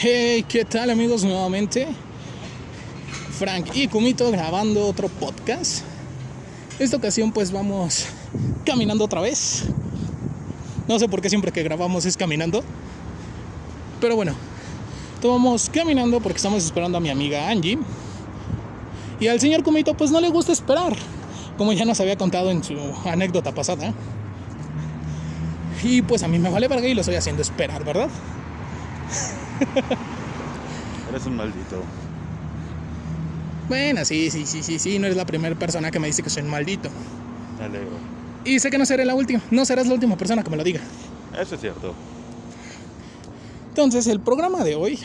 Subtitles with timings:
[0.00, 1.24] Hey, ¿qué tal amigos?
[1.24, 1.88] Nuevamente
[3.32, 5.82] Frank y Kumito grabando otro podcast.
[6.78, 8.06] Esta ocasión pues vamos
[8.64, 9.64] caminando otra vez.
[10.86, 12.62] No sé por qué siempre que grabamos es caminando.
[14.00, 14.36] Pero bueno,
[15.20, 17.80] vamos caminando porque estamos esperando a mi amiga Angie.
[19.18, 20.94] Y al señor Kumito pues no le gusta esperar,
[21.56, 23.92] como ya nos había contado en su anécdota pasada.
[25.82, 28.10] Y pues a mí me vale verga y lo estoy haciendo esperar, ¿verdad?
[31.10, 31.82] Eres un maldito.
[33.68, 36.30] Bueno, sí, sí, sí, sí, sí, no eres la primera persona que me dice que
[36.30, 36.88] soy un maldito.
[37.58, 37.98] Me alegro.
[38.44, 40.64] Y sé que no seré la última, no serás la última persona que me lo
[40.64, 40.80] diga.
[41.38, 41.94] Eso es cierto.
[43.68, 44.98] Entonces, el programa de hoy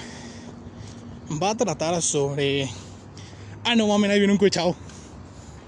[1.41, 2.70] va a tratar sobre.
[3.66, 4.76] Ah, no mames, ahí viene un cuchao.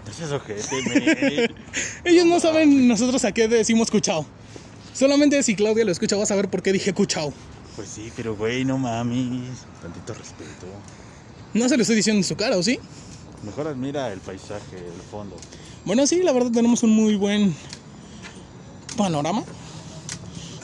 [0.10, 1.52] Es ojete.
[2.06, 4.26] Ellos no saben nosotros a qué decimos cuchao.
[4.94, 7.34] Solamente si Claudia lo escucha, vas a ver por qué dije cuchao.
[7.76, 9.60] Pues sí, pero güey, no mames.
[9.82, 10.68] Tantito respeto.
[11.54, 12.80] No se lo estoy diciendo en su cara, ¿o sí?
[13.44, 15.36] Mejor admira el paisaje, el fondo.
[15.86, 17.56] Bueno, sí, la verdad tenemos un muy buen
[18.98, 19.44] panorama.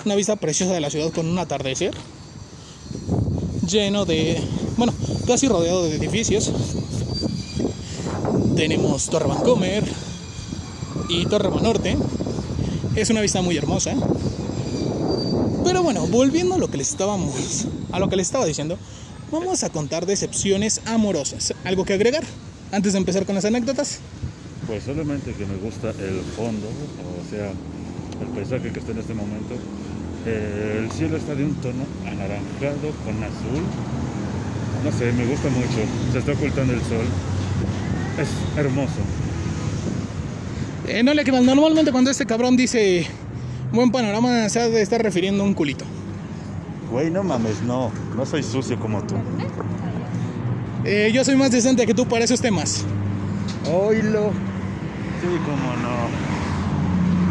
[0.05, 1.93] Una vista preciosa de la ciudad con un atardecer
[3.67, 4.41] lleno de,
[4.77, 4.93] bueno,
[5.27, 6.51] casi rodeado de edificios.
[8.55, 9.83] Tenemos Torre Vancomer
[11.09, 11.97] y Torre Banorte.
[12.95, 13.93] Es una vista muy hermosa.
[15.63, 18.77] Pero bueno, volviendo a lo que les estábamos, a lo que les estaba diciendo,
[19.31, 21.53] vamos a contar decepciones amorosas.
[21.63, 22.23] ¿Algo que agregar
[22.71, 23.99] antes de empezar con las anécdotas?
[24.67, 27.51] Pues solamente que me gusta el fondo, o sea,
[28.21, 29.55] el paisaje que está en este momento.
[30.25, 33.63] Eh, el cielo está de un tono anaranjado con azul.
[34.83, 35.79] No sé, me gusta mucho.
[36.11, 37.05] Se está ocultando el sol.
[38.19, 39.01] Es hermoso.
[40.87, 43.07] Eh, no le crean, normalmente cuando este cabrón dice
[43.71, 45.85] buen panorama se ha de estar refiriendo a un culito.
[46.91, 47.91] Güey, no mames, no.
[48.15, 49.15] No soy sucio como tú.
[50.83, 52.85] Eh, yo soy más decente que tú para esos temas.
[53.71, 54.31] Oílo.
[55.21, 56.31] Sí, cómo no.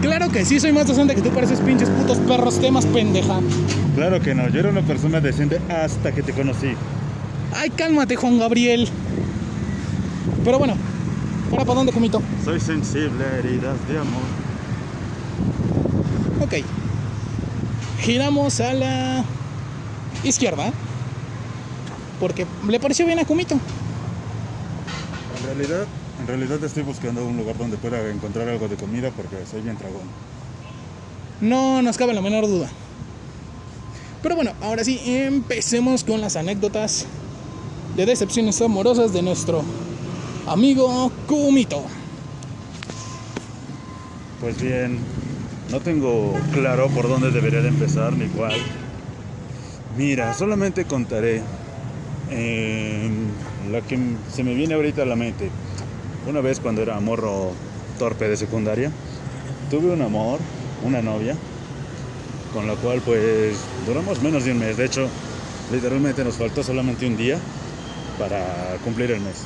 [0.01, 3.41] Claro que sí, soy más decente que tú para esos pinches putos perros temas, pendeja.
[3.95, 6.69] Claro que no, yo era una persona decente hasta que te conocí.
[7.55, 8.89] Ay, cálmate, Juan Gabriel.
[10.43, 10.75] Pero bueno,
[11.51, 12.23] ¿ahora para dónde, comito?
[12.45, 14.40] Soy sensible a heridas de amor.
[16.51, 16.65] Ok.
[18.01, 19.25] Giramos a la
[20.25, 20.73] izquierda.
[22.19, 23.55] Porque le pareció bien a Kumito.
[23.55, 25.87] En realidad,
[26.21, 29.77] en realidad estoy buscando un lugar donde pueda encontrar algo de comida porque soy bien
[29.77, 30.03] tragón.
[31.41, 32.69] No nos cabe la menor duda.
[34.21, 37.07] Pero bueno, ahora sí, empecemos con las anécdotas
[37.97, 39.63] de decepciones amorosas de nuestro
[40.49, 41.85] amigo Kumito.
[44.41, 44.99] Pues bien,
[45.71, 48.55] no tengo claro por dónde debería de empezar ni cuál.
[49.97, 51.43] Mira, solamente contaré
[52.31, 53.11] eh,
[53.71, 53.99] la que
[54.33, 55.51] se me viene ahorita a la mente.
[56.29, 57.53] Una vez cuando era morro
[57.99, 58.91] torpe de secundaria,
[59.71, 60.41] tuve un amor,
[60.85, 61.37] una novia,
[62.53, 64.77] con la cual pues duramos menos de un mes.
[64.77, 65.09] De hecho,
[65.73, 67.39] literalmente nos faltó solamente un día
[68.19, 69.45] para cumplir el mes.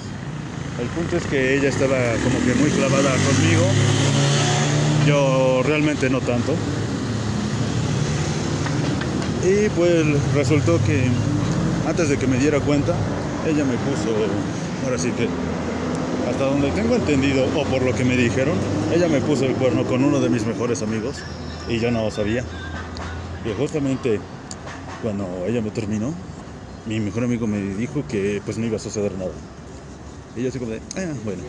[0.81, 4.14] El punto es que ella estaba como que muy clavada conmigo.
[5.07, 6.55] Yo realmente no tanto.
[9.45, 11.09] Y pues resultó que
[11.87, 12.95] antes de que me diera cuenta,
[13.47, 14.09] ella me puso,
[14.85, 15.29] ahora sí que,
[16.31, 18.57] hasta donde tengo entendido, o por lo que me dijeron,
[18.95, 21.17] ella me puso el cuerno con uno de mis mejores amigos
[21.69, 22.43] y yo no lo sabía.
[23.45, 24.19] Y justamente
[25.03, 26.15] cuando ella me terminó,
[26.87, 29.33] mi mejor amigo me dijo que pues no iba a suceder nada.
[30.35, 31.43] Y yo así como de, ah, bueno.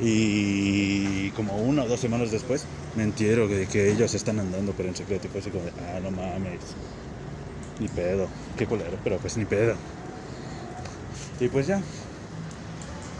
[0.00, 2.64] Y como una o dos semanas después
[2.96, 5.70] me entero de que ellos están andando pero en secreto y fue así como de,
[5.70, 6.60] ah, no mames.
[7.80, 9.74] Ni pedo, qué culero, pero pues ni pedo.
[11.40, 11.80] Y pues ya.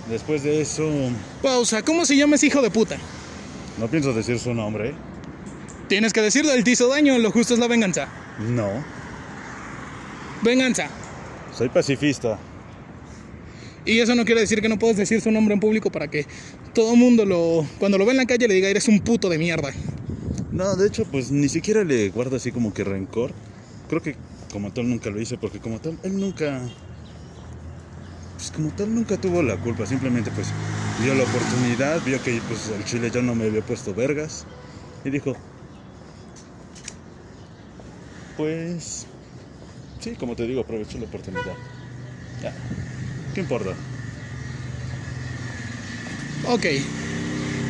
[0.08, 0.88] Después de eso,
[1.42, 2.96] Pausa, ¿cómo se llama ese hijo de puta?
[3.78, 4.90] no pienso decir su nombre.
[4.90, 4.94] ¿eh?
[5.88, 8.08] Tienes que decirlo, él te hizo daño, lo justo es la venganza.
[8.38, 8.84] No,
[10.42, 10.88] Venganza.
[11.56, 12.38] soy pacifista.
[13.86, 16.26] Y eso no quiere decir que no puedes decir su nombre en público para que
[16.74, 19.28] todo el mundo lo, cuando lo ve en la calle le diga eres un puto
[19.28, 19.72] de mierda.
[20.52, 23.32] No, de hecho, pues ni siquiera le guardo así como que rencor.
[23.88, 24.16] Creo que
[24.52, 26.60] como tal nunca lo hice porque como tal él nunca
[28.36, 30.48] pues como tal nunca tuvo la culpa, simplemente pues
[31.02, 34.46] vio la oportunidad, vio que pues el chile ya no me había puesto vergas
[35.04, 35.36] y dijo
[38.36, 39.06] pues
[40.00, 41.54] sí, como te digo, aprovechó la oportunidad.
[42.42, 42.52] Ya.
[43.34, 43.74] ¿Qué importa?
[46.46, 46.66] Ok.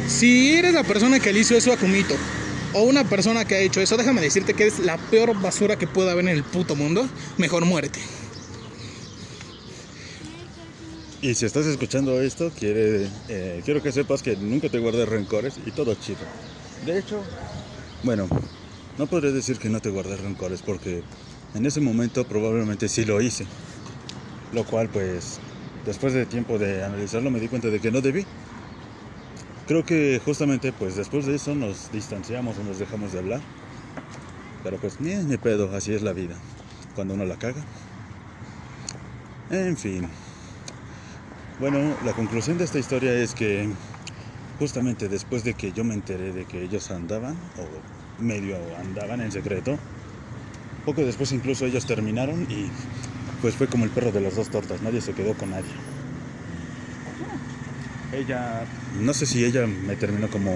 [0.08, 2.14] Si eres la persona que le hizo eso a Kumito
[2.72, 5.86] o una persona que ha hecho eso, déjame decirte que es la peor basura que
[5.86, 7.08] pueda haber en el puto mundo.
[7.38, 8.00] Mejor muérete.
[11.22, 15.70] Y si estás escuchando esto, eh, quiero que sepas que nunca te guardes rencores y
[15.70, 16.18] todo chido.
[16.84, 17.22] De hecho,
[18.02, 18.28] bueno,
[18.98, 21.02] no podré decir que no te guardes rencores porque
[21.54, 23.46] en ese momento probablemente sí lo hice.
[24.52, 25.38] Lo cual pues
[25.86, 28.26] después de tiempo de analizarlo me di cuenta de que no debí.
[29.66, 33.40] Creo que justamente pues después de eso nos distanciamos o nos dejamos de hablar.
[34.62, 36.34] Pero pues ni, ni pedo, así es la vida.
[36.94, 37.62] Cuando uno la caga.
[39.50, 40.08] En fin.
[41.60, 43.68] Bueno, la conclusión de esta historia es que
[44.58, 49.32] justamente después de que yo me enteré de que ellos andaban, o medio andaban en
[49.32, 49.78] secreto,
[50.84, 52.68] poco después incluso ellos terminaron y
[53.40, 55.70] pues fue como el perro de las dos tortas, nadie se quedó con nadie.
[58.12, 58.64] Ella,
[59.00, 60.54] no sé si ella me terminó como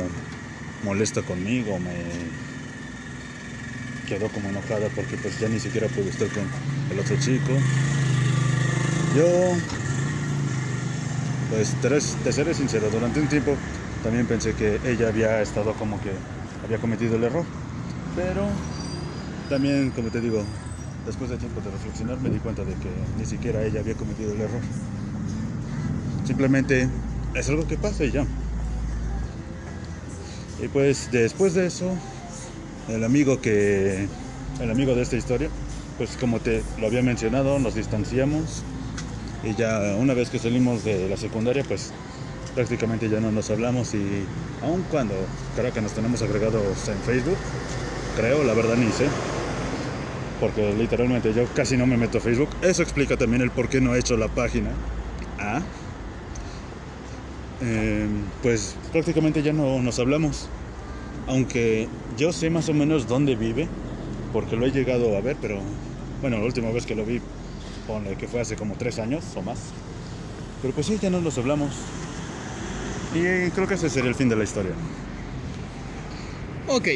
[0.85, 2.05] molesta conmigo, me
[4.07, 6.45] quedó como enojada porque pues ya ni siquiera pude estar con
[6.91, 7.53] el otro chico.
[9.17, 9.55] Yo,
[11.51, 11.75] pues
[12.23, 13.55] te seré sincero, durante un tiempo
[14.03, 16.13] también pensé que ella había estado como que
[16.65, 17.45] había cometido el error.
[18.15, 18.47] Pero
[19.49, 20.45] también, como te digo,
[21.07, 24.33] después de tiempo de reflexionar me di cuenta de que ni siquiera ella había cometido
[24.33, 24.61] el error.
[26.25, 26.89] Simplemente
[27.35, 28.27] es algo que pasa y ya.
[30.63, 31.91] Y pues después de eso,
[32.89, 34.09] el amigo que,
[34.61, 35.49] el amigo de esta historia,
[35.99, 38.63] pues como te lo había mencionado, nos distanciamos
[39.45, 41.93] y ya una vez que salimos de la secundaria, pues
[42.55, 44.25] prácticamente ya no nos hablamos y
[44.63, 45.15] aun cuando
[45.55, 47.39] creo que nos tenemos agregados en Facebook,
[48.17, 49.07] creo, la verdad ni sé,
[50.41, 52.51] porque literalmente yo casi no me meto a Facebook.
[52.63, 54.71] Eso explica también el por qué no he hecho la página.
[55.39, 55.63] Ah,
[58.43, 60.49] pues prácticamente ya no nos hablamos,
[61.27, 63.69] aunque yo sé más o menos dónde vive,
[64.33, 65.61] porque lo he llegado a ver, pero
[66.21, 67.21] bueno, la última vez que lo vi,
[67.87, 69.59] pone que fue hace como tres años o más.
[70.63, 71.71] Pero pues sí, ya no nos hablamos.
[73.15, 74.73] Y creo que ese sería el fin de la historia.
[76.69, 76.89] Ok.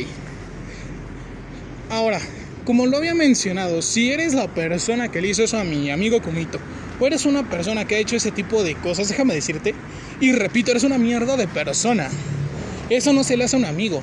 [1.88, 2.20] Ahora,
[2.64, 6.20] como lo había mencionado, si eres la persona que le hizo eso a mi amigo
[6.20, 6.59] Kumito,
[7.06, 9.75] eres una persona que ha hecho ese tipo de cosas, déjame decirte,
[10.20, 12.08] y repito, eres una mierda de persona.
[12.90, 14.02] Eso no se le hace a un amigo.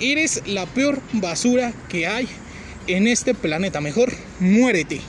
[0.00, 2.28] Eres la peor basura que hay
[2.86, 3.80] en este planeta.
[3.80, 5.00] Mejor muérete.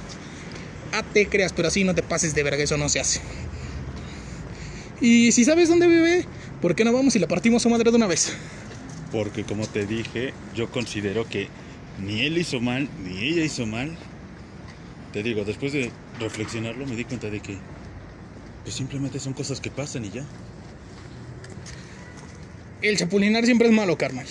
[0.92, 3.20] A ah, te creas, pero así no te pases de verga, eso no se hace.
[5.02, 6.26] Y si sabes dónde vive,
[6.62, 8.34] ¿por qué no vamos y la partimos a madre de una vez?
[9.12, 11.48] Porque como te dije, yo considero que
[12.00, 13.98] ni él hizo mal, ni ella hizo mal.
[15.14, 17.60] Te digo, después de reflexionarlo me di cuenta de que
[18.64, 20.26] pues simplemente son cosas que pasan y ya.
[22.82, 24.26] El chapulinar siempre es malo, carnal.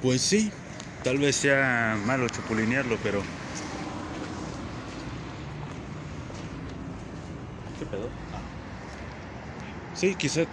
[0.00, 0.52] Pues sí,
[1.02, 3.20] tal vez sea malo chapulinearlo, pero...
[7.80, 8.08] ¿Qué pedo?
[9.94, 10.44] Sí, quizá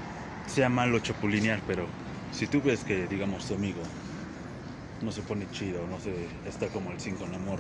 [0.48, 1.88] sea malo chapulinear, pero
[2.32, 3.84] si tú ves que, digamos, tu amigo
[5.06, 7.60] no se pone chido, no se está como el 5 en amor,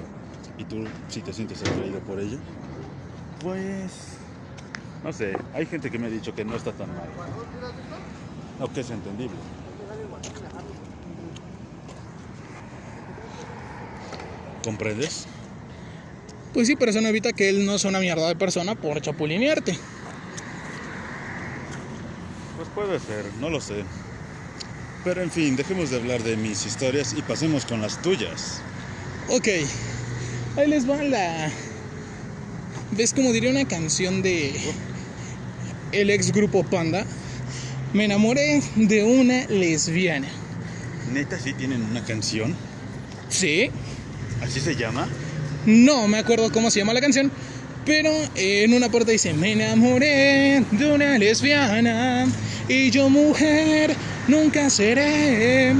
[0.57, 2.39] y tú si te sientes atraído por ello,
[3.43, 3.91] pues
[5.03, 7.07] no sé, hay gente que me ha dicho que no está tan mal,
[8.59, 9.37] o que es entendible.
[14.63, 15.27] ¿Comprendes?
[16.51, 18.99] Pues sí, pero eso no evita que él no sea una mierda de persona por
[18.99, 19.77] chapulinearte.
[22.73, 23.83] Puede ser, no lo sé.
[25.05, 28.59] Pero en fin, dejemos de hablar de mis historias y pasemos con las tuyas.
[29.29, 29.47] Ok,
[30.57, 31.51] ahí les va la...
[32.91, 34.55] ¿Ves como diría una canción de
[35.91, 37.05] el ex grupo Panda?
[37.93, 40.27] Me enamoré de una lesbiana.
[41.13, 42.55] ¿Neta sí tienen una canción?
[43.29, 43.69] Sí.
[44.41, 45.07] ¿Así se llama?
[45.67, 47.31] No me acuerdo cómo se llama la canción,
[47.85, 52.25] pero en una parte dice, me enamoré de una lesbiana
[52.67, 53.95] y yo mujer
[54.27, 55.73] nunca seré.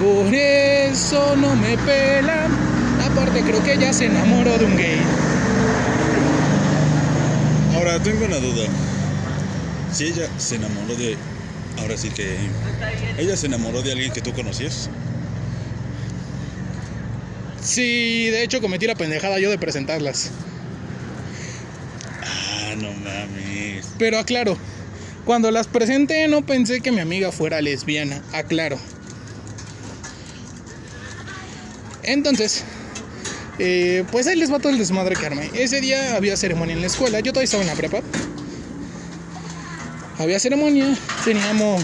[0.00, 2.48] Por eso no me pela.
[3.04, 5.00] Aparte creo que ella se enamoró de un gay.
[7.74, 8.66] Ahora tengo una duda.
[9.92, 11.16] Si ella se enamoró de...
[11.78, 12.36] Ahora sí que...
[13.18, 14.90] ¿Ella se enamoró de alguien que tú conocías?
[17.62, 20.30] Sí, de hecho cometí la pendejada yo de presentarlas.
[22.22, 23.86] Ah, no mames.
[23.98, 24.56] Pero aclaro,
[25.26, 28.78] cuando las presenté no pensé que mi amiga fuera lesbiana, aclaro.
[32.04, 32.62] Entonces,
[33.58, 35.50] eh, pues ahí les va todo el desmadre Carmen.
[35.52, 38.00] Ese día había ceremonia en la escuela, yo todavía estaba en la prepa.
[40.18, 41.82] Había ceremonia, teníamos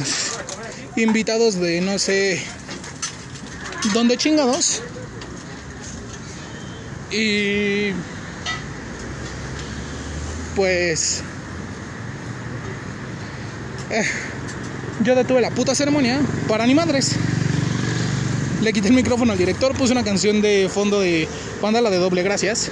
[0.96, 2.40] invitados de no sé
[3.92, 4.82] dónde chingados.
[7.10, 7.90] Y
[10.54, 11.24] pues
[13.92, 14.04] eh,
[15.04, 17.14] yo detuve la puta ceremonia para ni madres.
[18.62, 21.28] Le quité el micrófono al director, puse una canción de fondo de
[21.60, 22.70] Panda, la de doble gracias.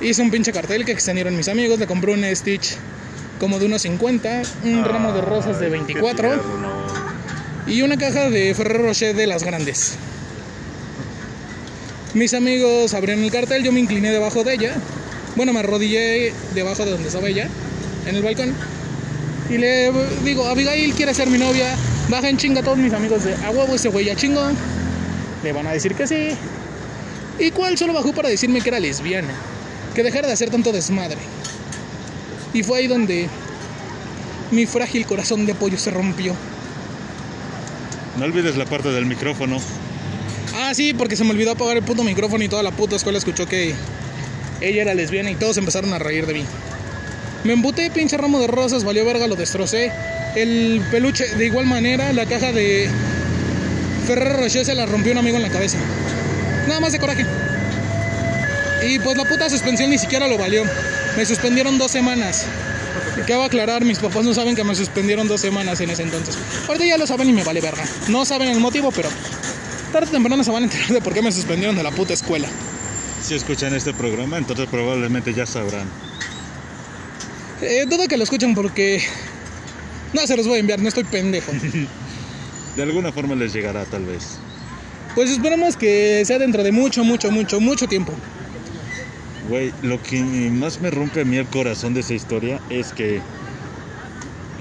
[0.00, 2.76] Hice un pinche cartel que extendieron mis amigos, le compré un Stitch
[3.38, 6.42] como de unos 50, un ramo de rosas de 24
[7.66, 9.96] y una caja de Ferrero Rocher de las grandes.
[12.14, 14.74] Mis amigos abrieron el cartel, yo me incliné debajo de ella.
[15.36, 17.48] Bueno, me arrodillé debajo de donde estaba ella,
[18.06, 18.54] en el balcón.
[19.50, 19.92] Y le
[20.24, 21.76] digo, Abigail quiere ser mi novia.
[22.08, 24.42] Baja en chinga a todos mis amigos de a huevo ese güey ya chingo.
[25.42, 26.30] Le van a decir que sí.
[27.38, 29.34] ¿Y cuál solo bajó para decirme que era lesbiana?
[29.94, 31.18] Que dejara de hacer tanto desmadre.
[32.52, 33.28] Y fue ahí donde
[34.50, 36.34] mi frágil corazón de pollo se rompió.
[38.18, 39.58] No olvides la parte del micrófono.
[40.54, 43.18] Ah, sí, porque se me olvidó apagar el puto micrófono y toda la puta escuela
[43.18, 43.74] escuchó que
[44.60, 46.44] ella era lesbiana y todos empezaron a reír de mí.
[47.44, 49.92] Me embuté, pinche ramo de rosas, valió verga, lo destrocé.
[50.34, 52.88] El peluche, de igual manera, la caja de
[54.06, 55.78] Ferrero Rocher se la rompió un amigo en la cabeza.
[56.66, 57.26] Nada más de coraje.
[58.86, 60.64] Y pues la puta suspensión ni siquiera lo valió.
[61.18, 62.46] Me suspendieron dos semanas.
[63.26, 66.36] Cabe aclarar, mis papás no saben que me suspendieron dos semanas en ese entonces.
[66.66, 67.84] Ahorita ya lo saben y me vale verga.
[68.08, 69.10] No saben el motivo, pero
[69.92, 72.14] tarde o temprano se van a enterar de por qué me suspendieron de la puta
[72.14, 72.48] escuela.
[73.22, 75.88] Si escuchan este programa, entonces probablemente ya sabrán.
[77.64, 79.02] Eh, dudo que lo escuchen porque
[80.12, 81.50] no se los voy a enviar, no estoy pendejo.
[82.76, 84.38] De alguna forma les llegará, tal vez.
[85.14, 88.12] Pues esperemos que sea dentro de mucho, mucho, mucho, mucho tiempo.
[89.48, 93.20] Güey, lo que más me rompe a mí el corazón de esa historia es que.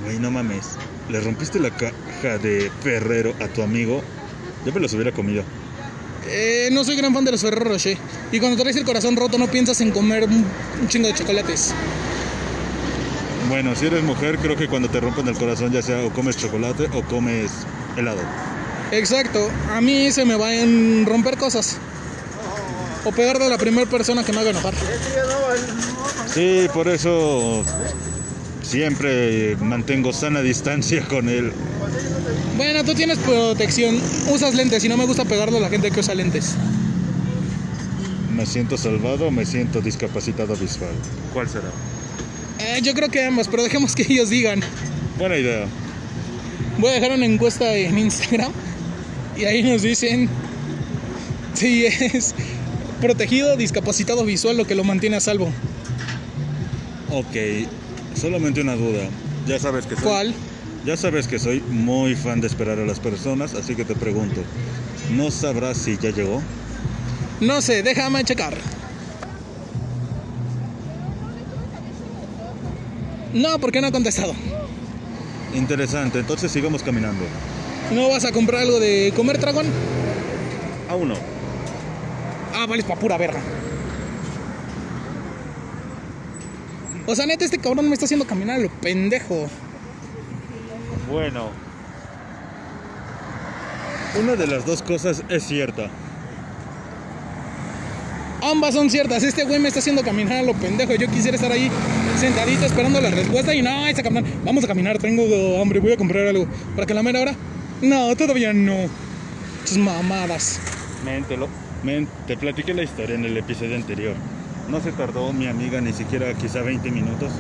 [0.03, 0.77] Güey, no mames.
[1.09, 4.03] Le rompiste la caja de Ferrero a tu amigo.
[4.65, 5.43] Yo me los hubiera comido.
[6.27, 7.97] Eh, no soy gran fan de los Ferrero Rocher.
[8.31, 10.45] Y cuando traes el corazón roto, no piensas en comer un
[10.83, 11.73] un chingo de chocolates.
[13.53, 16.35] Bueno, si eres mujer, creo que cuando te rompen el corazón, ya sea o comes
[16.35, 17.51] chocolate o comes
[17.95, 18.21] helado.
[18.91, 21.77] Exacto, a mí se me van a romper cosas.
[23.05, 24.73] O pegar de la primera persona que me haga enojar.
[26.33, 27.63] Sí, por eso
[28.63, 31.53] siempre mantengo sana distancia con él.
[32.57, 35.99] Bueno, tú tienes protección, usas lentes y no me gusta pegarle a la gente que
[35.99, 36.55] usa lentes.
[38.35, 40.95] Me siento salvado o me siento discapacitado visual.
[41.33, 41.69] ¿Cuál será?
[42.63, 44.61] Eh, yo creo que ambos, pero dejemos que ellos digan.
[45.17, 45.65] Buena idea.
[46.77, 48.51] Voy a dejar una encuesta en Instagram
[49.37, 50.29] y ahí nos dicen
[51.53, 52.33] si es
[53.01, 55.51] protegido, discapacitado visual lo que lo mantiene a salvo.
[57.11, 57.35] Ok,
[58.19, 59.09] solamente una duda.
[59.45, 60.33] Ya sabes que soy, ¿Cuál?
[60.85, 64.41] Ya sabes que soy muy fan de esperar a las personas, así que te pregunto,
[65.15, 66.41] ¿no sabrás si ya llegó?
[67.39, 68.55] No sé, déjame checar.
[73.33, 74.33] No, porque no ha contestado.
[75.55, 77.25] Interesante, entonces sigamos caminando.
[77.91, 79.65] ¿No vas a comprar algo de comer, dragón?
[80.89, 81.15] Aún no.
[82.55, 83.39] Ah, vale, pa' pura verga.
[87.05, 89.47] O sea, neta, este cabrón me está haciendo caminar a lo pendejo.
[91.11, 91.49] Bueno.
[94.19, 95.89] Una de las dos cosas es cierta.
[98.41, 99.23] Ambas son ciertas.
[99.23, 100.93] Este güey me está haciendo caminar a lo pendejo.
[100.93, 101.69] Yo quisiera estar ahí
[102.23, 104.23] sentadito esperando la respuesta y no, esa cabrón.
[104.45, 105.23] Vamos a caminar, tengo
[105.61, 106.47] hambre, voy a comprar algo.
[106.75, 107.35] ¿Para que la mera hora?
[107.81, 108.75] No, todavía no.
[109.65, 110.59] Sus mamadas.
[111.03, 111.49] Men, te, lo-
[111.83, 114.15] men, te platiqué la historia en el episodio anterior.
[114.69, 117.31] No se tardó mi amiga ni siquiera quizá 20 minutos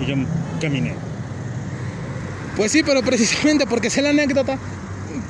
[0.00, 0.14] y yo
[0.60, 0.94] caminé.
[2.56, 4.56] Pues sí, pero precisamente porque sé la anécdota,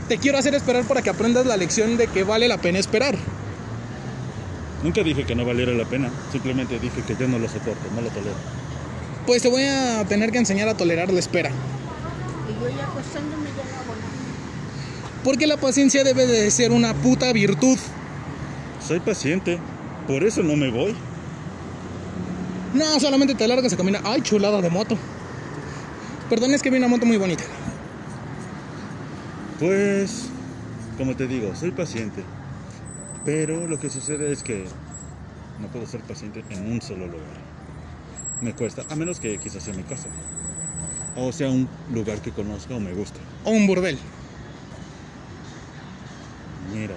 [0.08, 3.16] te quiero hacer esperar para que aprendas la lección de que vale la pena esperar.
[4.82, 8.02] Nunca dije que no valiera la pena, simplemente dije que yo no lo soporto, no
[8.02, 8.34] lo tolero.
[9.26, 11.50] Pues te voy a tener que enseñar a tolerar la espera.
[11.50, 15.22] Y yo ya acostándome ya no hago nada.
[15.22, 17.78] Porque la paciencia debe de ser una puta virtud.
[18.86, 19.58] Soy paciente,
[20.08, 20.96] por eso no me voy.
[22.74, 24.02] No, solamente te largas a caminar.
[24.04, 24.98] Ay, chulada de moto.
[26.28, 27.44] Perdón, es que vi una moto muy bonita.
[29.60, 30.24] Pues,
[30.98, 32.24] como te digo, soy paciente.
[33.24, 34.64] Pero lo que sucede es que
[35.60, 37.41] no puedo ser paciente en un solo lugar.
[38.40, 40.08] Me cuesta, a menos que quizás sea mi casa.
[41.14, 43.20] O sea, un lugar que conozca o me gusta.
[43.44, 43.98] O un burdel.
[46.72, 46.94] Mira,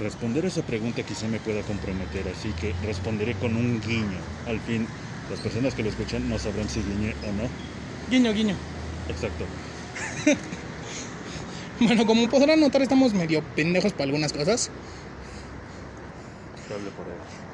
[0.00, 4.20] responder esa pregunta quizá me pueda comprometer, así que responderé con un guiño.
[4.46, 4.88] Al fin,
[5.28, 7.48] las personas que lo escuchan no sabrán si guiñé o no.
[8.10, 8.56] Guiño, guiño.
[9.08, 9.44] Exacto.
[11.80, 14.68] Bueno, como podrán notar, estamos medio pendejos para algunas cosas.
[16.68, 17.47] Hable por él.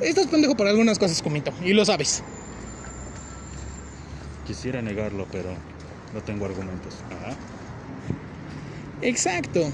[0.00, 2.22] Estás pendejo para algunas cosas, Comito, y lo sabes.
[4.46, 5.50] Quisiera negarlo, pero
[6.14, 6.94] no tengo argumentos.
[7.10, 7.34] Ajá.
[9.02, 9.72] Exacto.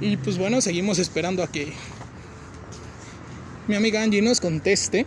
[0.00, 1.72] Y pues bueno, seguimos esperando a que
[3.66, 5.06] mi amiga Angie nos conteste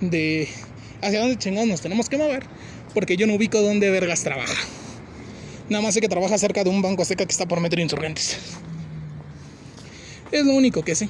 [0.00, 0.48] de
[1.00, 2.46] hacia dónde chingados nos tenemos que mover,
[2.92, 4.54] porque yo no ubico dónde vergas trabaja.
[5.68, 8.38] Nada más sé que trabaja cerca de un banco seca que está por meter insurgentes.
[10.30, 11.08] Es lo único que sé.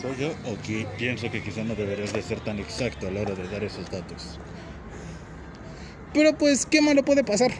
[0.00, 3.20] ¿Soy yo o que pienso que quizá no deberías de ser tan exacto a la
[3.20, 4.40] hora de dar esos datos?
[6.14, 7.52] Pero pues, ¿qué malo puede pasar?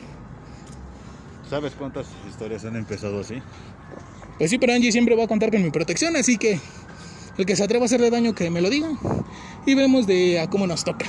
[1.51, 3.43] ¿Sabes cuántas historias han empezado así?
[4.39, 6.59] Pues sí, pero Angie siempre va a contar con mi protección, así que
[7.37, 8.89] el que se atreva a hacerle daño que me lo diga
[9.67, 11.05] y vemos de a cómo nos toca.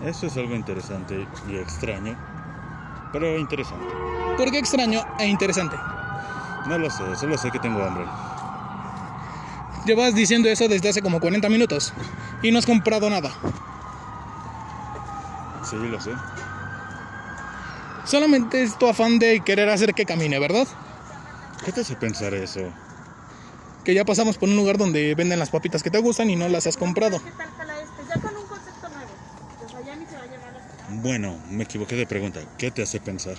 [0.00, 2.16] Eso es algo interesante y extraño,
[3.12, 3.86] pero interesante.
[4.38, 5.91] ¿Por qué extraño e interesante?
[6.66, 8.04] No lo sé, solo sé que tengo hambre.
[9.84, 11.92] Llevas diciendo eso desde hace como 40 minutos
[12.42, 13.32] y no has comprado nada.
[15.68, 16.10] Sí, lo sé.
[18.04, 20.68] Solamente es tu afán de querer hacer que camine, ¿verdad?
[21.64, 22.60] ¿Qué te hace pensar eso?
[23.84, 26.48] Que ya pasamos por un lugar donde venden las papitas que te gustan y no
[26.48, 27.20] las has comprado.
[27.22, 28.02] ¿Qué tal jala este?
[28.08, 29.10] Ya con un concepto nuevo.
[29.60, 31.00] Pues allá ni se va a llevar a...
[31.02, 32.40] Bueno, me equivoqué de pregunta.
[32.58, 33.36] ¿Qué te hace pensar?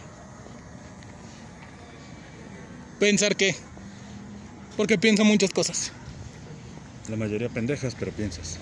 [3.03, 3.53] ¿Pensar qué?
[4.77, 5.91] Porque pienso muchas cosas.
[7.09, 8.59] La mayoría pendejas, pero piensas.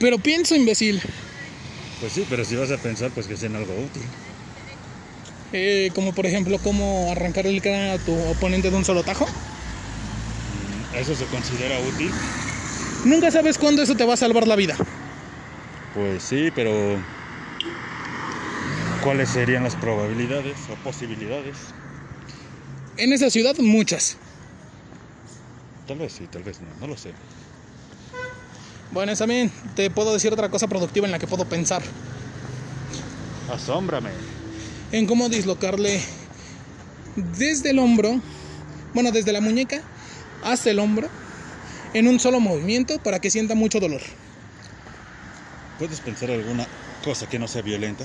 [0.00, 1.00] Pero pienso, imbécil.
[2.00, 4.02] Pues sí, pero si vas a pensar, pues que sea en algo útil.
[5.52, 9.28] Eh, como por ejemplo, cómo arrancar el cráneo a tu oponente de un solo tajo.
[10.96, 12.10] ¿Eso se considera útil?
[13.04, 14.76] Nunca sabes cuándo eso te va a salvar la vida.
[15.94, 17.00] Pues sí, pero
[19.04, 21.74] ¿cuáles serían las probabilidades o posibilidades?
[23.00, 24.16] En esa ciudad, muchas.
[25.88, 27.12] Tal vez sí, tal vez no, no lo sé.
[28.92, 31.82] Bueno, también te puedo decir otra cosa productiva en la que puedo pensar.
[33.52, 34.10] Asómbrame.
[34.92, 36.00] En cómo dislocarle
[37.38, 38.20] desde el hombro,
[38.94, 39.80] bueno, desde la muñeca
[40.44, 41.08] hasta el hombro,
[41.94, 44.02] en un solo movimiento para que sienta mucho dolor.
[45.78, 46.66] ¿Puedes pensar alguna
[47.04, 48.04] cosa que no sea violenta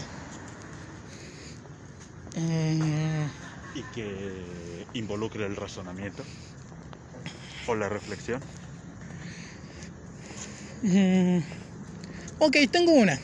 [2.37, 3.27] Mm,
[3.75, 6.23] y que involucre el razonamiento
[7.67, 8.41] o la reflexión?
[10.81, 11.39] mm.
[12.39, 13.19] Ok, tengo una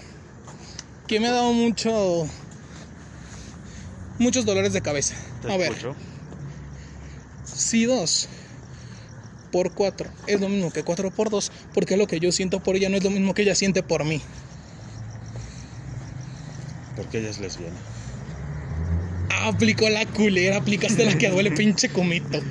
[1.08, 2.28] que me ha dado mucho
[4.20, 5.16] muchos dolores de cabeza.
[5.42, 5.96] Te A ver, escucho.
[7.44, 8.28] si 2
[9.52, 12.76] por 4 es lo mismo que 4 por 2, porque lo que yo siento por
[12.76, 14.22] ella no es lo mismo que ella siente por mí.
[16.96, 17.80] Porque ella es lesbiana.
[19.52, 22.42] Aplicó la culera, aplicaste la que duele, pinche comito.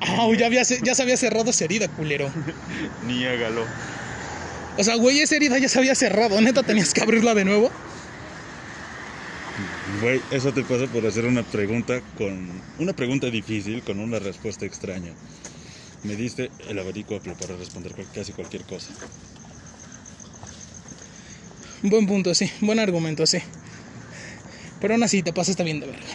[0.00, 2.30] Au, ya, había, ya se había cerrado esa herida, culero.
[3.06, 3.64] Niégalo.
[4.78, 6.40] O sea, güey, esa herida ya se había cerrado.
[6.40, 7.70] Neta, tenías que abrirla de nuevo.
[10.00, 14.66] Güey, eso te pasa por hacer una pregunta con una pregunta difícil con una respuesta
[14.66, 15.12] extraña.
[16.02, 18.88] Me diste el abanico para responder casi cualquier cosa.
[21.82, 22.50] Buen punto, sí.
[22.60, 23.38] Buen argumento, sí.
[24.80, 26.06] Pero aún así, te pasaste bien de verga.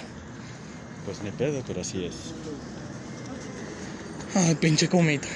[1.06, 2.14] Pues ni pedo, pero así es.
[4.36, 5.28] Ay, pinche comito.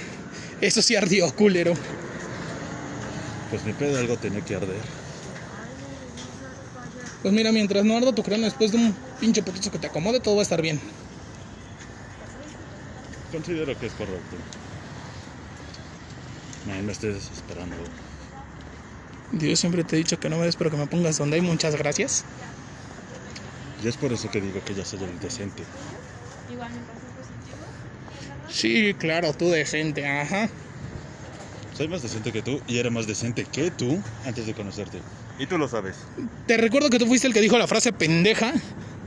[0.61, 1.73] Eso sí ardió, culero.
[3.49, 4.77] Pues ni pedo, algo tenía que arder.
[7.21, 10.19] Pues mira, mientras no arda tu cráneo después de un pinche poquito que te acomode,
[10.19, 10.79] todo va a estar bien.
[13.31, 14.37] Considero que es correcto.
[16.67, 17.75] No me estés desesperando.
[19.31, 21.41] Dios siempre te he dicho que no me des, pero que me pongas donde hay
[21.41, 22.23] muchas gracias.
[23.85, 25.61] Y es por eso que digo que ya soy el decente.
[26.49, 27.55] Igual me pasó positivo.
[28.49, 30.49] Sí, claro, tú decente, ajá.
[31.77, 34.97] Soy más decente que tú y era más decente que tú antes de conocerte.
[35.37, 35.97] Y tú lo sabes.
[36.47, 38.53] Te recuerdo que tú fuiste el que dijo la frase pendeja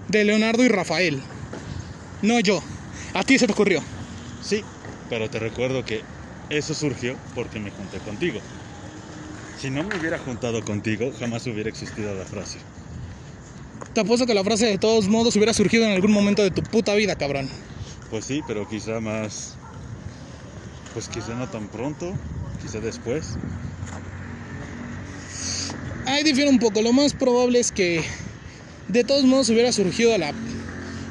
[0.07, 1.21] de Leonardo y Rafael.
[2.23, 2.63] No yo.
[3.15, 3.83] A ti se te ocurrió.
[4.41, 4.63] Sí,
[5.09, 6.05] pero te recuerdo que
[6.51, 8.41] eso surgió porque me junté contigo.
[9.57, 12.61] Si no me hubiera juntado contigo, jamás hubiera existido la frase.
[13.99, 16.63] Te apuesto que la frase de todos modos hubiera surgido en algún momento de tu
[16.63, 17.49] puta vida, cabrón.
[18.11, 19.57] Pues sí, pero quizá más...
[20.95, 22.15] Pues quizá no tan pronto,
[22.63, 23.35] quizá después.
[26.07, 26.81] Ahí difiere un poco.
[26.81, 28.05] Lo más probable es que
[28.87, 30.33] de todos modos hubiera surgido la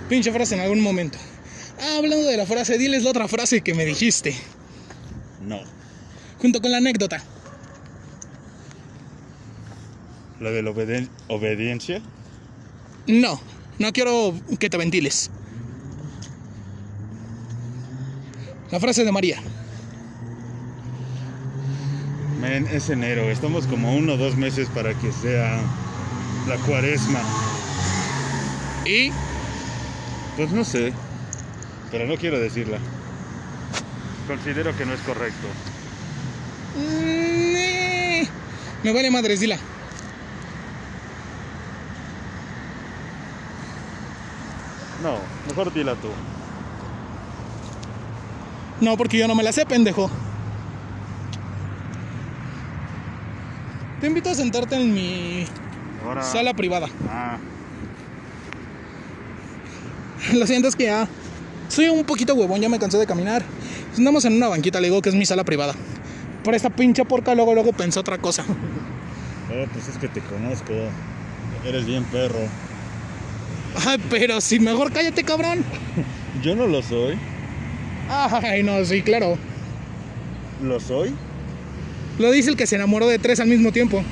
[0.08, 1.18] pinche frase en algún momento.
[1.82, 4.34] Ah, hablando de la frase, diles la otra frase que me dijiste.
[5.46, 5.60] No.
[6.40, 7.22] Junto con la anécdota.
[10.40, 10.72] ¿La de la
[11.28, 12.02] obediencia?
[13.08, 13.40] No,
[13.80, 15.32] no quiero que te ventiles.
[18.70, 19.42] La frase de María.
[22.42, 23.32] Men, es enero.
[23.32, 25.58] Estamos como uno o dos meses para que sea
[26.50, 27.22] la cuaresma.
[28.86, 29.12] Y
[30.36, 30.92] Pues no sé.
[31.90, 32.78] Pero no quiero decirla.
[34.28, 35.48] Considero que no es correcto.
[36.76, 38.28] Mm, eh,
[38.84, 39.58] me vale madres, dila.
[45.04, 45.16] No,
[45.48, 46.10] mejor dila tú.
[48.82, 50.10] No, porque yo no me la sé, pendejo.
[54.00, 55.46] Te invito a sentarte en mi
[56.06, 56.22] Ahora.
[56.24, 56.88] sala privada.
[57.10, 57.38] Ah,
[60.34, 61.08] Lo siento, es que ya
[61.68, 63.44] soy un poquito huevón, ya me cansé de caminar.
[63.98, 65.74] Andamos en una banquita, le digo que es mi sala privada.
[66.44, 68.44] Por esta pinche porca luego luego pensé otra cosa.
[68.48, 70.74] oh, pues es que te conozco.
[71.66, 72.40] Eres bien perro.
[73.86, 75.64] Ay, pero si mejor cállate, cabrón.
[76.44, 77.18] Yo no lo soy.
[78.10, 79.38] Ay, no, sí, claro.
[80.64, 81.14] ¿Lo soy?
[82.20, 84.04] Lo dice el que se enamoró de tres al mismo tiempo.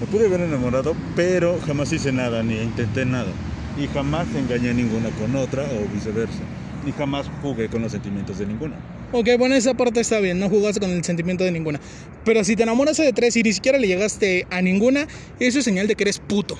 [0.00, 3.30] Me pude haber enamorado, pero jamás hice nada, ni intenté nada.
[3.78, 6.40] Y jamás engañé a ninguna con otra o viceversa.
[6.84, 8.76] Ni jamás jugué con los sentimientos de ninguna.
[9.12, 11.80] Ok, bueno, esa parte está bien, no jugaste con el sentimiento de ninguna.
[12.24, 15.06] Pero si te enamoraste de tres y ni siquiera le llegaste a ninguna,
[15.38, 16.56] eso es señal de que eres puto.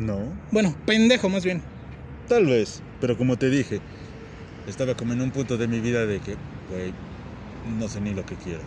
[0.00, 0.18] No,
[0.50, 1.62] Bueno, pendejo más bien.
[2.26, 2.82] tal vez.
[3.00, 3.80] Pero como te dije,
[4.66, 6.36] estaba como en un punto de mi vida de que,
[6.70, 6.92] güey,
[7.78, 8.60] no sé ni lo que quiero.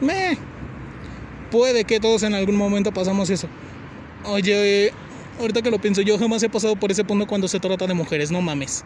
[0.00, 0.38] Meh.
[1.50, 3.48] Puede que todos en algún momento pasamos eso.
[4.24, 4.92] Oye,
[5.40, 7.94] ahorita que lo pienso, yo jamás he pasado por ese punto cuando se trata de
[7.94, 8.84] mujeres, no mames.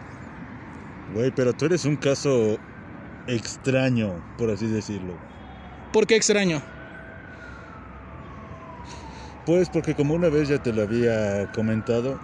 [1.13, 2.59] Güey, pero tú eres un caso
[3.27, 5.13] extraño, por así decirlo.
[5.91, 6.61] ¿Por qué extraño?
[9.49, 12.19] Pues porque como una vez ya te lo había comentado,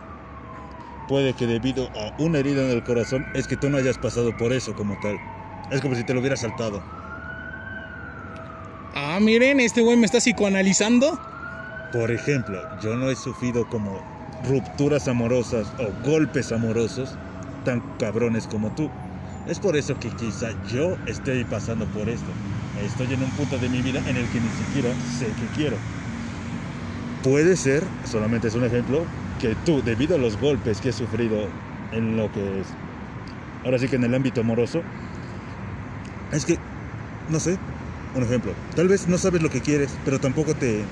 [1.07, 4.37] puede que debido a una herida en el corazón es que tú no hayas pasado
[4.37, 5.19] por eso como tal.
[5.71, 6.83] Es como si te lo hubieras saltado.
[8.93, 11.19] Ah, miren, este güey me está psicoanalizando.
[11.91, 14.03] Por ejemplo, yo no he sufrido como
[14.43, 17.17] rupturas amorosas o golpes amorosos
[17.63, 18.91] tan cabrones como tú.
[19.47, 22.35] Es por eso que quizá yo esté pasando por esto.
[22.77, 25.79] Estoy en un punto de mi vida en el que ni siquiera sé qué quiero.
[27.25, 29.03] Puede ser, solamente es un ejemplo,
[29.41, 31.47] que tú, debido a los golpes que he sufrido
[31.91, 32.67] en lo que es,
[33.63, 34.83] ahora sí que en el ámbito amoroso,
[36.31, 36.59] es que,
[37.29, 37.57] no sé,
[38.13, 40.83] un ejemplo, tal vez no sabes lo que quieres, pero tampoco te,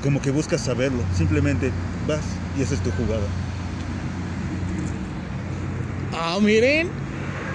[0.00, 1.72] como que buscas saberlo, simplemente
[2.06, 2.22] vas
[2.56, 3.26] y esa es tu jugada.
[6.12, 6.88] Ah, miren.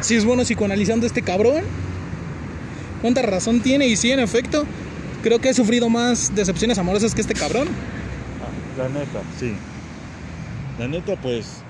[0.02, 1.63] Si es bueno psicoanalizando este cabrón.
[3.02, 3.88] ¿Cuánta razón tiene?
[3.88, 4.65] Y sí, en efecto,
[5.21, 7.67] creo que he sufrido más decepciones amorosas que este cabrón.
[8.77, 9.53] La neta, sí.
[10.77, 11.63] La neta, pues,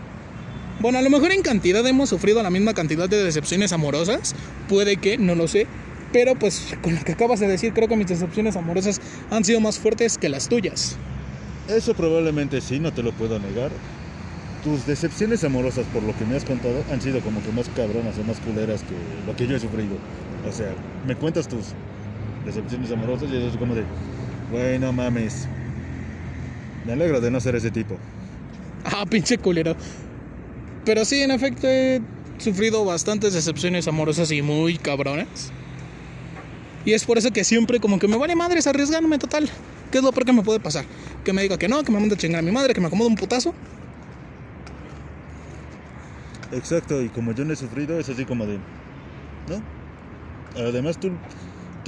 [0.80, 4.36] Bueno, a lo mejor en cantidad hemos sufrido la misma cantidad de decepciones amorosas.
[4.68, 5.68] Puede que, no lo sé.
[6.12, 9.60] Pero pues con lo que acabas de decir, creo que mis decepciones amorosas han sido
[9.60, 10.98] más fuertes que las tuyas.
[11.68, 13.72] eso probablemente sí, no te lo puedo negar.
[14.64, 18.18] Tus decepciones amorosas, por lo que me has contado, han sido como que más cabronas
[18.18, 19.96] o más culeras que lo que yo he sufrido.
[20.48, 20.74] O sea,
[21.08, 21.74] me cuentas tus
[22.46, 23.84] decepciones amorosas y eso es como de,
[24.52, 25.48] güey, no mames.
[26.86, 27.98] Me alegro de no ser ese tipo.
[28.86, 29.76] Ah, pinche culero.
[30.86, 32.02] Pero sí, en efecto, he
[32.38, 35.52] sufrido bastantes decepciones amorosas y muy cabronas.
[36.86, 39.50] Y es por eso que siempre como que me vale madres arriesgándome total.
[39.92, 40.86] ¿Qué es lo peor que me puede pasar?
[41.24, 42.88] Que me diga que no, que me mande a chingar a mi madre, que me
[42.88, 43.54] acomode un putazo.
[46.52, 48.58] Exacto, y como yo no he sufrido, es así como de,
[49.48, 49.62] ¿no?
[50.60, 51.12] Además, tú,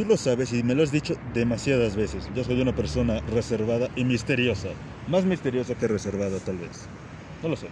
[0.02, 2.24] tú lo sabes y me lo has dicho demasiadas veces.
[2.36, 4.70] Yo soy una persona reservada y misteriosa.
[5.08, 6.72] Más misteriosa que reservada, tal vez.
[7.44, 7.68] No lo sé.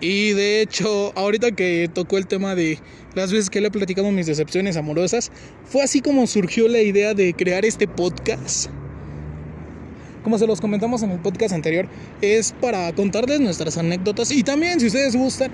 [0.00, 2.78] Y de hecho, ahorita que tocó el tema de
[3.14, 5.32] las veces que le he platicado mis decepciones amorosas,
[5.64, 8.68] fue así como surgió la idea de crear este podcast.
[10.22, 11.88] Como se los comentamos en el podcast anterior,
[12.20, 15.50] es para contarles nuestras anécdotas y también si ustedes gustan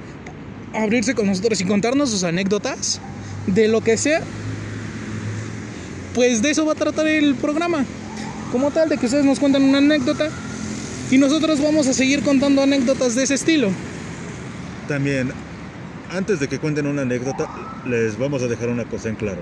[0.75, 3.01] abrirse con nosotros y contarnos sus anécdotas
[3.47, 4.23] de lo que sea,
[6.15, 7.85] pues de eso va a tratar el programa.
[8.51, 10.29] Como tal, de que ustedes nos cuentan una anécdota
[11.11, 13.71] y nosotros vamos a seguir contando anécdotas de ese estilo.
[14.89, 15.33] También,
[16.11, 17.49] antes de que cuenten una anécdota,
[17.87, 19.41] les vamos a dejar una cosa en claro.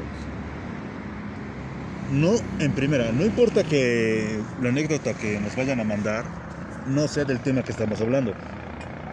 [2.12, 6.24] No, en primera, no importa que la anécdota que nos vayan a mandar
[6.86, 8.34] no sea del tema que estamos hablando.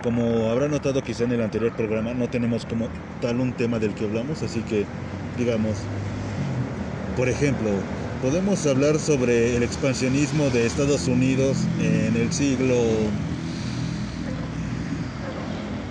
[0.02, 2.88] Como habrán notado quizá en el anterior programa, no tenemos como
[3.22, 4.86] tal un tema del que hablamos, así que,
[5.38, 5.78] digamos,
[7.18, 7.72] por ejemplo,
[8.22, 12.76] podemos hablar sobre el expansionismo de Estados Unidos en el siglo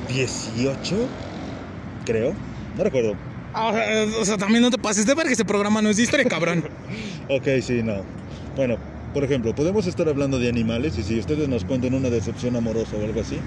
[0.09, 1.09] XVIII,
[2.05, 2.33] creo.
[2.79, 3.17] No recuerdo.
[3.53, 3.75] Ah,
[4.21, 6.25] o sea, también no te pases de ver que este programa no es de historia,
[6.27, 6.65] cabrón.
[7.29, 8.05] Ok, sí, no.
[8.55, 8.77] Bueno,
[9.13, 12.97] por ejemplo, podemos estar hablando de animales y si ustedes nos cuentan una decepción amorosa
[12.97, 13.41] o algo así,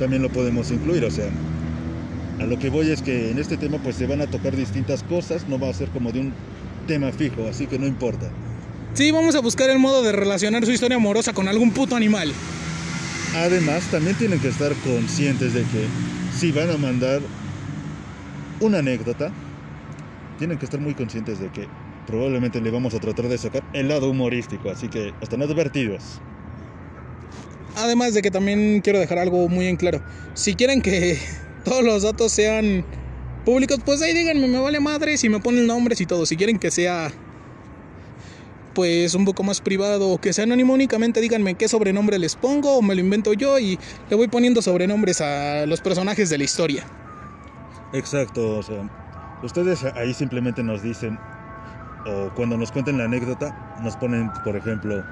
[0.00, 1.04] también lo podemos incluir.
[1.04, 1.30] O sea,
[2.40, 5.04] a lo que voy es que en este tema pues se van a tocar distintas
[5.04, 6.34] cosas, no va a ser como de un
[6.90, 8.28] tema fijo, así que no importa.
[8.94, 12.32] Sí, vamos a buscar el modo de relacionar su historia amorosa con algún puto animal.
[13.36, 15.86] Además, también tienen que estar conscientes de que
[16.36, 17.20] si van a mandar
[18.58, 19.30] una anécdota,
[20.38, 21.68] tienen que estar muy conscientes de que
[22.08, 26.20] probablemente le vamos a tratar de sacar el lado humorístico, así que están advertidos.
[27.76, 30.02] Además de que también quiero dejar algo muy en claro.
[30.34, 31.20] Si quieren que
[31.64, 32.84] todos los datos sean
[33.40, 36.26] públicos, pues ahí díganme, me vale madre si me ponen nombres y todo.
[36.26, 37.10] Si quieren que sea
[38.74, 42.76] pues un poco más privado o que sea anónimo únicamente díganme qué sobrenombre les pongo
[42.76, 46.44] o me lo invento yo y le voy poniendo sobrenombres a los personajes de la
[46.44, 46.84] historia.
[47.92, 48.88] Exacto, o sea,
[49.42, 51.18] ustedes ahí simplemente nos dicen,
[52.06, 55.04] o cuando nos cuenten la anécdota, nos ponen, por ejemplo,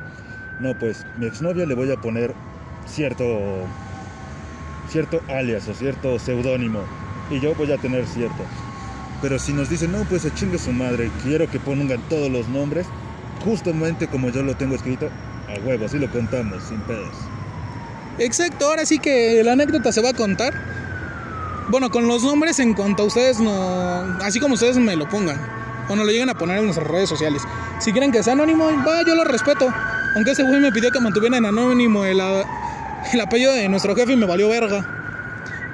[0.60, 2.34] no, pues mi exnovia le voy a poner
[2.86, 3.24] cierto,
[4.88, 6.80] cierto alias o cierto seudónimo,
[7.30, 8.44] y yo voy a tener cierto.
[9.20, 12.48] Pero si nos dicen, no, pues se chingue su madre, quiero que pongan todos los
[12.48, 12.86] nombres,
[13.44, 15.10] justamente como yo lo tengo escrito,
[15.48, 17.14] a huevo, así lo contamos, sin pedos.
[18.18, 20.52] Exacto, ahora sí que la anécdota se va a contar.
[21.68, 23.52] Bueno, con los nombres en cuanto a ustedes no.
[24.22, 25.38] Así como ustedes me lo pongan.
[25.88, 27.42] O nos lo lleguen a poner en nuestras redes sociales.
[27.78, 29.72] Si quieren que sea anónimo, va, yo lo respeto.
[30.16, 34.12] Aunque ese güey me pidió que mantuviera en anónimo el, el apellido de nuestro jefe
[34.12, 34.97] y me valió verga.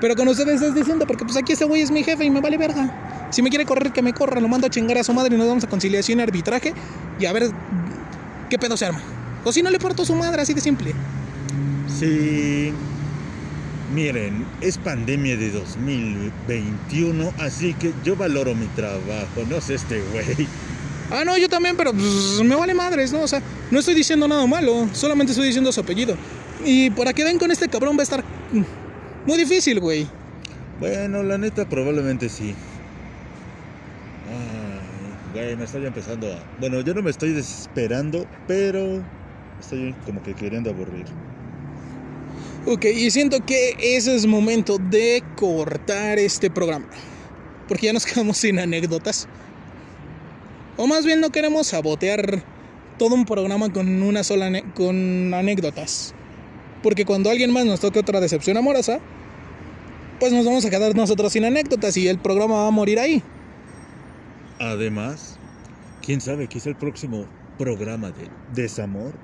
[0.04, 2.42] Pero con ustedes es diciendo, porque pues aquí ese güey es mi jefe y me
[2.42, 3.30] vale verga.
[3.32, 5.38] Si me quiere correr, que me corra, lo mando a chingar a su madre y
[5.38, 6.74] nos vamos a conciliación y arbitraje
[7.18, 7.50] y a ver
[8.50, 9.00] qué pedo se arma.
[9.44, 10.92] O si no le porto su madre, así de simple.
[11.88, 12.70] Sí.
[13.94, 20.46] Miren, es pandemia de 2021, así que yo valoro mi trabajo, no sé este güey.
[21.10, 23.22] Ah, no, yo también, pero pues, me vale madres, ¿no?
[23.22, 23.40] O sea,
[23.70, 26.14] no estoy diciendo nada malo, solamente estoy diciendo su apellido.
[26.62, 28.22] Y para que den con este cabrón va a estar
[29.26, 30.06] muy difícil, güey.
[30.80, 32.54] Bueno, la neta probablemente sí.
[34.28, 36.38] Ay, güey, me estoy empezando a...
[36.58, 39.02] Bueno, yo no me estoy desesperando, pero
[39.60, 41.06] estoy como que queriendo aburrir.
[42.66, 46.86] Ok, y siento que ese es momento de cortar este programa.
[47.68, 49.28] Porque ya nos quedamos sin anécdotas.
[50.76, 52.42] O más bien no queremos sabotear
[52.98, 56.14] todo un programa con una sola con anécdotas.
[56.84, 59.00] Porque cuando alguien más nos toque otra decepción amorosa,
[60.20, 63.22] pues nos vamos a quedar nosotros sin anécdotas y el programa va a morir ahí.
[64.60, 65.38] Además,
[66.04, 67.24] quién sabe, quizá el próximo
[67.56, 69.14] programa de desamor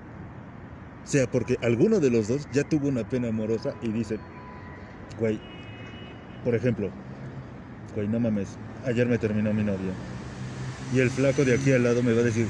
[1.04, 4.18] sea porque alguno de los dos ya tuvo una pena amorosa y dice,
[5.18, 5.38] güey,
[6.42, 6.88] por ejemplo,
[7.94, 9.92] güey, no mames, ayer me terminó mi novia.
[10.94, 12.46] Y el flaco de aquí al lado me va a decir,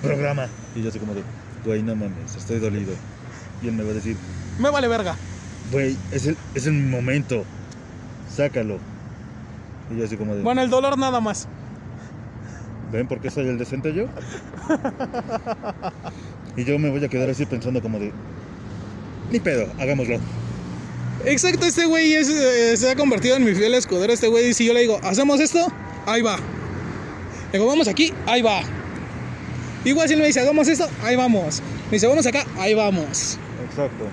[0.00, 0.48] programa.
[0.74, 1.22] Y yo así como de,
[1.66, 2.94] güey, no mames, estoy dolido.
[3.62, 4.16] Y él me va a decir,
[4.58, 5.16] Me vale verga.
[5.70, 7.44] güey, es el, es el momento,
[8.34, 8.78] sácalo.
[9.92, 11.46] Y yo así como de, Bueno, el dolor nada más.
[12.92, 14.04] ¿Ven por qué soy el decente yo?
[16.56, 18.12] y yo me voy a quedar así pensando como de...
[19.30, 20.18] Ni pedo, hagámoslo.
[21.24, 24.12] Exacto, este güey es, eh, se ha convertido en mi fiel escudero.
[24.12, 25.66] Este güey, si yo le digo, ¿hacemos esto?
[26.04, 26.36] Ahí va.
[26.36, 28.60] Le digo, vamos aquí, ahí va.
[29.84, 31.62] Igual si él me dice, hagamos esto, ahí vamos.
[31.86, 33.38] Me dice, vamos acá, ahí vamos.
[33.72, 34.06] Exacto.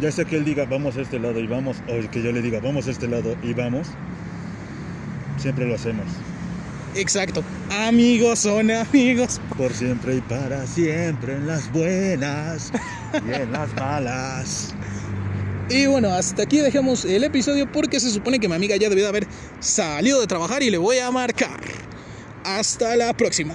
[0.00, 2.40] Ya sea que él diga, vamos a este lado y vamos, o que yo le
[2.40, 3.88] diga, vamos a este lado y vamos,
[5.38, 6.06] siempre lo hacemos.
[6.94, 7.42] Exacto.
[7.70, 9.40] Amigos son amigos.
[9.56, 12.72] Por siempre y para siempre, en las buenas
[13.26, 14.74] y en las malas.
[15.68, 19.04] Y bueno, hasta aquí dejemos el episodio porque se supone que mi amiga ya debió
[19.04, 19.26] de haber
[19.60, 21.60] salido de trabajar y le voy a marcar.
[22.44, 23.54] Hasta la próxima.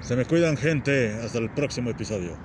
[0.00, 2.36] Se me cuidan gente, hasta el próximo episodio.